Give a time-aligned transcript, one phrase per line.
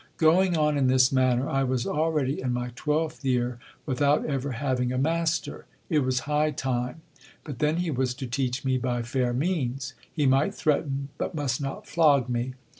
[0.17, 4.91] Going on in this manner, I was already in my twelfth year without ever having
[4.91, 5.67] a master.
[5.91, 7.01] It was high time;
[7.43, 11.61] but then he was to teach me by fair means: he might threaten, but must
[11.61, 12.55] not flog me.